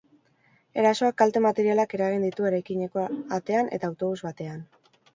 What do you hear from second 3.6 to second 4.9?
eta autobus batean.